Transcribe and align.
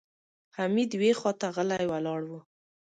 حميد 0.57 0.89
يوې 0.97 1.11
خواته 1.19 1.47
غلی 1.55 1.85
ولاړ 1.89 2.21
و. 2.29 2.31